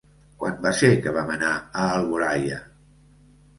Quan 0.43 0.55
va 0.63 0.71
ser 0.77 0.89
que 1.03 1.13
vam 1.19 1.29
anar 1.35 1.53
a 1.59 1.85
Alboraia? 1.99 2.61